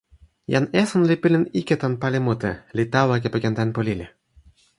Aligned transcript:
jan 0.53 0.65
esun 0.81 1.03
li 1.09 1.15
pilin 1.23 1.45
ike 1.61 1.75
tan 1.81 1.93
pali 2.01 2.19
mute, 2.27 2.51
li 2.77 2.83
tawa 2.93 3.15
kepeken 3.23 3.57
tenpo 3.59 3.79
lili. 3.87 4.07